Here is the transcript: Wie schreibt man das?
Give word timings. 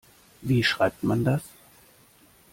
Wie 0.41 0.63
schreibt 0.63 1.03
man 1.03 1.23
das? 1.23 1.43